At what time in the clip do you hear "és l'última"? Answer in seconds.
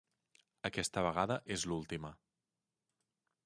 1.59-2.13